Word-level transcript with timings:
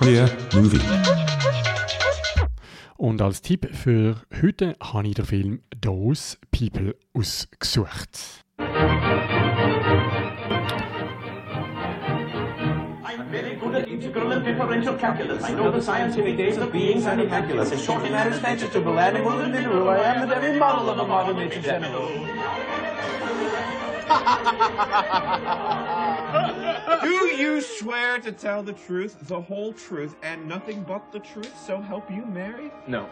Queer 0.00 0.30
Movie. 0.54 0.80
Und 2.96 3.20
als 3.20 3.42
Tipp 3.42 3.68
für 3.76 4.16
heute 4.40 4.74
habe 4.82 5.08
ich 5.08 5.14
den 5.14 5.26
Film 5.26 5.60
Those 5.78 6.38
People 6.50 6.96
ausgesucht. 7.12 8.42
I'm 8.58 8.70
very 13.30 13.56
good 13.56 13.74
at 13.74 13.88
integral 13.88 14.32
and 14.32 14.42
differential 14.42 14.96
calculus. 14.96 15.44
I 15.44 15.52
know 15.52 15.70
the 15.70 15.82
scientific 15.82 16.38
days 16.38 16.56
of 16.56 16.72
beings 16.72 17.04
and 17.04 17.28
calculus. 17.28 17.70
As 17.70 17.84
shortly 17.84 18.08
matters 18.08 18.38
vegetable, 18.38 18.98
animal, 18.98 19.38
and 19.42 19.52
mineral, 19.52 19.86
I 19.90 19.98
am 19.98 20.26
the 20.26 20.34
very 20.34 20.58
model 20.58 20.88
of 20.88 20.98
a 20.98 21.06
modern 21.06 21.36
nature 21.36 21.60
general. 21.60 22.08
Do 27.02 27.26
you 27.26 27.60
swear 27.60 28.18
to 28.18 28.32
tell 28.32 28.62
the 28.62 28.72
truth, 28.72 29.16
the 29.22 29.40
whole 29.40 29.72
truth, 29.72 30.16
and 30.22 30.46
nothing 30.46 30.82
but 30.82 31.12
the 31.12 31.18
truth, 31.20 31.52
so 31.58 31.80
help 31.80 32.10
you 32.10 32.24
Mary? 32.26 32.70
No. 32.86 33.08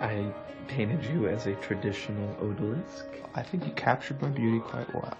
I 0.00 0.32
painted 0.68 1.04
you 1.04 1.28
as 1.28 1.46
a 1.46 1.54
traditional 1.56 2.34
odalisque. 2.36 3.24
I 3.34 3.42
think 3.42 3.64
you 3.66 3.72
captured 3.72 4.20
my 4.20 4.28
beauty 4.28 4.60
quite 4.60 4.92
well. 4.94 5.16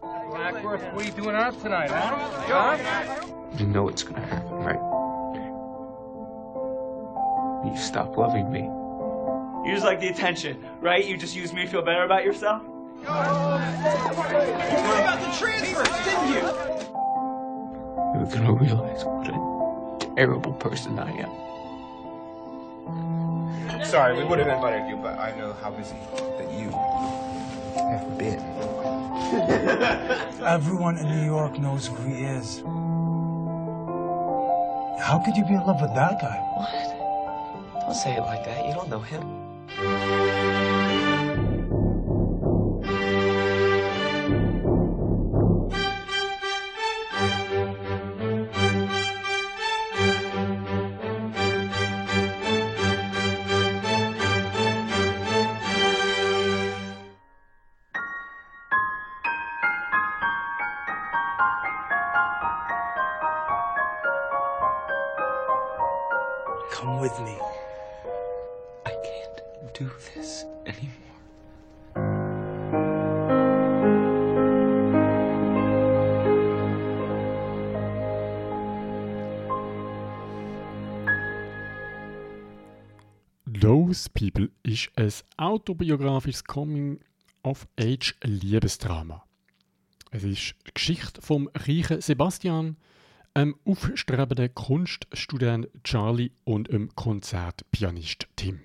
Blackworth, 0.00 0.82
what 0.92 1.04
are 1.04 1.06
you 1.06 1.12
doing 1.12 1.34
out 1.34 1.60
tonight, 1.60 1.90
huh? 1.90 2.76
Huh? 2.76 3.26
You 3.58 3.66
know 3.66 3.84
what's 3.84 4.02
gonna 4.02 4.24
happen, 4.26 4.52
right? 4.58 4.78
You 7.64 7.76
stop 7.76 8.16
loving 8.16 8.52
me. 8.52 8.60
You 9.68 9.74
just 9.74 9.84
like 9.84 10.00
the 10.00 10.08
attention, 10.08 10.64
right? 10.80 11.04
You 11.04 11.16
just 11.16 11.34
use 11.34 11.52
me 11.52 11.64
to 11.64 11.70
feel 11.70 11.82
better 11.82 12.04
about 12.04 12.24
yourself? 12.24 12.62
About 13.04 13.60
the 15.20 15.30
transfer, 15.38 15.84
didn't 16.04 16.28
you? 16.28 16.42
You're 18.14 18.30
gonna 18.32 18.52
realize 18.52 19.04
what 19.04 19.28
a 19.28 19.32
terrible 20.16 20.52
person 20.54 20.98
I 20.98 21.10
am. 21.12 21.30
Sorry, 23.84 24.16
we 24.16 24.24
would 24.24 24.38
have 24.38 24.48
invited 24.48 24.88
you, 24.88 24.96
but 24.96 25.18
I 25.18 25.36
know 25.36 25.52
how 25.52 25.70
busy 25.70 25.96
that 26.12 26.50
you 26.52 26.70
have 27.78 28.18
been. 28.18 28.40
Everyone 30.44 30.98
in 30.98 31.06
New 31.06 31.24
York 31.24 31.58
knows 31.58 31.86
who 31.86 31.96
he 32.04 32.24
is. 32.24 32.62
How 35.00 35.18
could 35.24 35.36
you 35.36 35.44
be 35.44 35.54
in 35.54 35.64
love 35.66 35.80
with 35.80 35.94
that 35.94 36.20
guy? 36.20 36.38
What? 36.56 36.72
Don't 37.82 37.94
say 37.94 38.16
it 38.16 38.20
like 38.20 38.44
that. 38.44 38.66
You 38.66 38.74
don't 38.74 38.90
know 38.90 39.00
him. 39.00 40.57
Come 66.78 67.00
with 67.00 67.18
me. 67.24 67.34
I 68.86 68.90
can't 68.90 69.42
do 69.74 69.90
this 70.14 70.44
anymore. 70.64 70.94
Those 83.46 84.08
People 84.10 84.50
ist 84.62 84.90
ein 84.94 85.10
autobiografisches 85.36 86.44
Coming-of-Age-Liebesdrama. 86.44 89.24
Es 90.12 90.22
ist 90.22 90.54
die 90.64 90.74
Geschichte 90.74 91.20
vom 91.22 91.50
reichen 91.56 92.00
Sebastian, 92.00 92.76
einem 93.38 93.54
aufstrebenden 93.64 94.52
Kunststudent 94.52 95.68
Charlie 95.84 96.32
und 96.42 96.70
einem 96.70 96.92
Konzertpianist 96.96 98.26
Tim. 98.34 98.58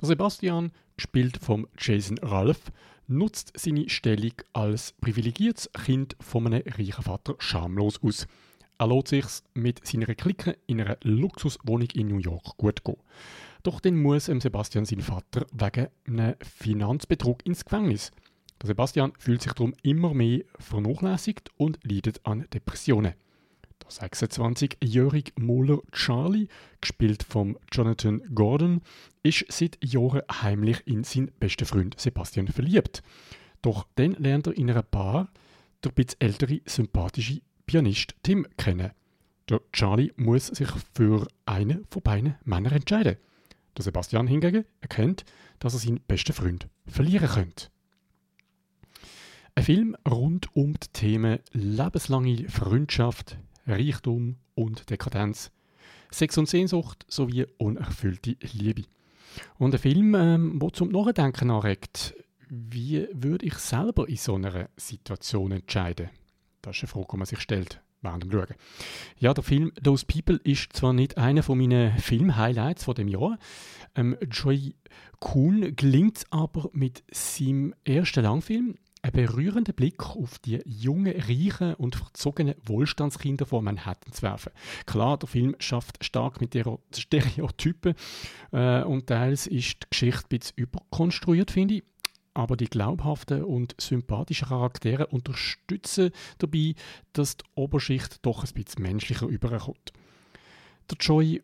Der 0.00 0.08
Sebastian, 0.08 0.72
gespielt 0.96 1.36
vom 1.36 1.66
Jason 1.78 2.16
Ralph, 2.22 2.72
nutzt 3.08 3.52
seine 3.58 3.90
Stellung 3.90 4.32
als 4.54 4.94
privilegiertes 5.02 5.70
Kind 5.84 6.16
von 6.18 6.46
einem 6.46 6.62
reichen 6.66 7.02
Vater 7.02 7.34
schamlos 7.38 8.02
aus. 8.02 8.26
Er 8.78 8.86
lässt 8.86 9.08
sich 9.08 9.26
mit 9.52 9.86
seiner 9.86 10.14
Clique 10.14 10.56
in 10.66 10.80
einer 10.80 10.96
Luxuswohnung 11.02 11.88
in 11.92 12.08
New 12.08 12.18
York 12.18 12.56
gut 12.56 12.84
gehen. 12.84 12.96
Doch 13.64 13.80
dann 13.80 14.00
muss 14.00 14.30
ähm, 14.30 14.40
Sebastian 14.40 14.86
sein 14.86 15.02
Vater 15.02 15.44
wegen 15.52 15.88
einem 16.06 16.36
Finanzbetrug 16.40 17.44
ins 17.44 17.66
Gefängnis. 17.66 18.12
Der 18.62 18.68
Sebastian 18.68 19.12
fühlt 19.18 19.42
sich 19.42 19.52
darum 19.52 19.74
immer 19.82 20.14
mehr 20.14 20.40
vernachlässigt 20.58 21.50
und 21.58 21.78
leidet 21.84 22.24
an 22.24 22.46
Depressionen. 22.54 23.12
Der 23.86 24.08
26-jährige 24.08 25.32
Moller 25.40 25.78
Charlie, 25.92 26.48
gespielt 26.80 27.22
von 27.22 27.56
Jonathan 27.70 28.20
Gordon, 28.34 28.80
ist 29.22 29.44
seit 29.48 29.78
Jahren 29.84 30.22
heimlich 30.30 30.84
in 30.86 31.04
seinen 31.04 31.30
besten 31.38 31.66
Freund 31.66 31.98
Sebastian 31.98 32.48
verliebt. 32.48 33.02
Doch 33.62 33.86
dann 33.94 34.12
lernt 34.14 34.48
er 34.48 34.56
in 34.56 34.70
einer 34.70 34.82
Bar 34.82 35.28
der 35.84 35.92
etwas 35.96 36.16
ältere, 36.18 36.60
sympathische 36.66 37.42
Pianist 37.66 38.16
Tim 38.22 38.46
kennen. 38.56 38.90
Der 39.48 39.60
Charlie 39.72 40.12
muss 40.16 40.48
sich 40.48 40.68
für 40.94 41.28
einen 41.44 41.86
von 41.88 42.02
beiden 42.02 42.34
Männern 42.44 42.72
entscheiden. 42.72 43.18
Der 43.76 43.84
Sebastian 43.84 44.26
hingegen 44.26 44.64
erkennt, 44.80 45.24
dass 45.60 45.74
er 45.74 45.80
seinen 45.80 46.00
besten 46.00 46.32
Freund 46.32 46.66
verlieren 46.88 47.28
könnte. 47.28 47.68
Ein 49.54 49.64
Film 49.64 49.96
rund 50.08 50.54
um 50.56 50.74
die 50.74 50.88
Themen 50.92 51.38
lebenslange 51.52 52.48
Freundschaft, 52.48 53.38
Reichtum 53.66 54.36
und 54.54 54.88
Dekadenz, 54.90 55.50
Sex 56.10 56.38
und 56.38 56.48
Sehnsucht 56.48 57.04
sowie 57.08 57.46
unerfüllte 57.58 58.36
Liebe. 58.52 58.84
Und 59.58 59.74
ein 59.74 59.80
Film, 59.80 60.14
ähm, 60.14 60.58
der 60.58 60.72
zum 60.72 60.90
Nachdenken 60.90 61.50
anregt, 61.50 62.14
wie 62.48 63.08
würde 63.12 63.44
ich 63.44 63.54
selber 63.54 64.08
in 64.08 64.16
so 64.16 64.36
einer 64.36 64.68
Situation 64.76 65.52
entscheiden? 65.52 66.10
Das 66.62 66.76
ist 66.76 66.84
eine 66.84 66.88
Frage, 66.88 67.08
die 67.12 67.16
man 67.16 67.26
sich 67.26 67.40
stellt 67.40 67.80
während 68.02 68.22
dem 68.22 68.30
Schauen. 68.30 68.54
Ja, 69.18 69.34
der 69.34 69.44
Film 69.44 69.72
Those 69.82 70.06
People 70.06 70.40
ist 70.44 70.72
zwar 70.72 70.92
nicht 70.92 71.18
einer 71.18 71.42
von 71.42 71.58
meinen 71.58 71.98
Film-Highlights 71.98 72.84
von 72.84 72.94
dem 72.94 73.08
Jahr. 73.08 73.38
Ähm, 73.94 74.16
Joy 74.30 74.74
Kuhn 75.18 75.74
gelingt 75.74 76.24
aber 76.30 76.70
mit 76.72 77.02
seinem 77.10 77.74
ersten 77.84 78.22
Langfilm 78.22 78.76
ein 79.06 79.12
berührender 79.12 79.72
Blick 79.72 80.04
auf 80.04 80.38
die 80.40 80.60
jungen, 80.64 81.14
reichen 81.16 81.74
und 81.74 81.94
verzogenen 81.94 82.56
Wohlstandskinder 82.64 83.46
von 83.46 83.64
Manhattan 83.64 84.12
zu 84.12 84.22
werfen. 84.22 84.52
Klar, 84.84 85.18
der 85.18 85.28
Film 85.28 85.54
schafft 85.60 86.04
stark 86.04 86.40
mit 86.40 86.54
den 86.54 86.78
Stereotypen 86.92 87.94
äh, 88.52 88.82
und 88.82 89.06
teils 89.06 89.46
ist 89.46 89.84
die 89.84 89.86
Geschichte 89.90 90.24
ein 90.24 90.38
bisschen 90.38 90.56
überkonstruiert, 90.56 91.50
finde 91.50 91.74
ich. 91.74 91.84
Aber 92.34 92.56
die 92.56 92.66
glaubhaften 92.66 93.44
und 93.44 93.74
sympathischen 93.80 94.48
Charaktere 94.48 95.06
unterstützen 95.06 96.10
dabei, 96.38 96.74
dass 97.12 97.38
die 97.38 97.44
Oberschicht 97.54 98.18
doch 98.26 98.44
ein 98.44 98.52
bisschen 98.52 98.82
menschlicher 98.82 99.26
überkommt. 99.26 99.92
Der 100.90 100.98
Joy 101.00 101.42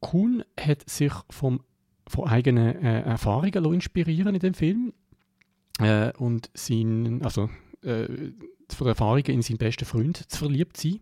Kuhn 0.00 0.44
hat 0.60 0.88
sich 0.90 1.12
vom, 1.30 1.60
von 2.06 2.28
eigenen 2.28 2.76
äh, 2.82 3.02
Erfahrungen 3.02 3.72
inspirieren 3.72 4.34
in 4.34 4.40
dem 4.40 4.54
Film 4.54 4.92
äh, 5.80 6.12
und 6.16 6.50
sein, 6.54 7.20
also, 7.22 7.50
äh, 7.82 8.06
von 8.70 8.86
der 8.86 8.92
Erfahrungen 8.92 9.26
in 9.26 9.42
seinen 9.42 9.58
besten 9.58 9.84
Freund 9.84 10.30
zu 10.30 10.38
verliebt 10.38 10.76
sein. 10.76 11.00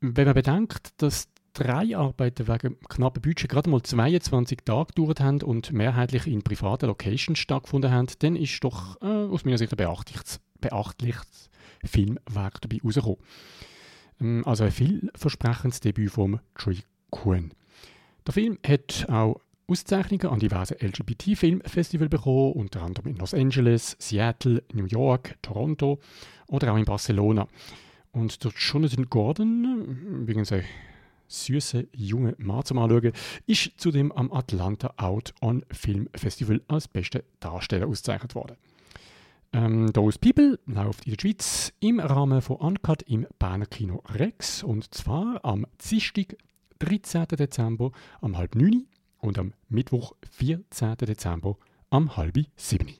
Wenn 0.00 0.26
man 0.26 0.34
bedenkt, 0.34 0.90
dass 0.98 1.28
drei 1.52 1.96
Arbeiten 1.96 2.48
wegen 2.48 2.78
knappen 2.88 3.22
Budget 3.22 3.48
gerade 3.48 3.70
mal 3.70 3.82
22 3.82 4.58
Tage 4.64 4.92
gedauert 4.94 5.20
haben 5.20 5.42
und 5.42 5.72
mehrheitlich 5.72 6.26
in 6.26 6.42
privaten 6.42 6.86
Locations 6.86 7.38
stattgefunden 7.38 7.90
haben, 7.90 8.08
dann 8.18 8.36
ist 8.36 8.62
doch 8.62 9.00
äh, 9.00 9.06
aus 9.06 9.44
meiner 9.44 9.58
Sicht 9.58 9.72
ein 9.72 9.76
beachtliches, 9.76 10.40
beachtliches 10.60 11.50
Filmwerk 11.84 12.60
dabei 12.60 12.80
rausgekommen. 12.84 13.18
Ähm, 14.20 14.42
also 14.46 14.64
ein 14.64 14.72
vielversprechendes 14.72 15.80
Debüt 15.80 16.10
von 16.10 16.40
Troy 16.54 16.78
Kuhn. 17.10 17.52
Der 18.26 18.34
Film 18.34 18.58
hat 18.66 19.06
auch 19.08 19.40
Auszeichnungen 19.68 20.28
an 20.28 20.38
diversen 20.38 20.76
LGBT-Filmfestivals 20.80 22.10
bekommen, 22.10 22.52
unter 22.52 22.82
anderem 22.82 23.08
in 23.08 23.16
Los 23.16 23.34
Angeles, 23.34 23.96
Seattle, 23.98 24.62
New 24.72 24.86
York, 24.86 25.36
Toronto 25.42 25.98
oder 26.46 26.72
auch 26.72 26.76
in 26.76 26.84
Barcelona. 26.84 27.48
Und 28.12 28.44
der 28.44 28.52
Jonathan 28.56 29.06
Gordon, 29.10 30.22
übrigens 30.22 30.52
ein 30.52 30.64
süßer 31.26 31.82
junger 31.92 32.34
Mann 32.38 32.64
zum 32.64 32.78
Anschauen, 32.78 33.12
ist 33.46 33.72
zudem 33.76 34.12
am 34.12 34.32
Atlanta 34.32 34.94
Out 34.98 35.34
On 35.40 35.64
Film 35.72 36.08
Festival 36.14 36.62
als 36.68 36.86
bester 36.86 37.24
Darsteller 37.40 37.88
ausgezeichnet 37.88 38.36
worden. 38.36 38.56
Ähm, 39.52 39.92
«Those 39.92 40.18
People» 40.18 40.58
läuft 40.66 41.06
in 41.06 41.14
der 41.14 41.20
Schweiz 41.20 41.72
im 41.80 41.98
Rahmen 41.98 42.40
von 42.40 42.56
Uncut 42.56 43.02
im 43.02 43.26
Berner 43.38 43.66
Kino 43.66 44.02
Rex 44.14 44.62
und 44.62 44.94
zwar 44.94 45.44
am 45.44 45.66
Dienstag, 45.90 46.36
13. 46.78 47.26
Dezember 47.28 47.90
um 48.20 48.36
halb 48.36 48.54
neun 48.54 48.86
und 49.18 49.38
am 49.38 49.52
Mittwoch, 49.68 50.14
14. 50.30 50.96
Dezember 50.96 51.56
um 51.90 52.16
halb 52.16 52.38
sieben. 52.56 52.94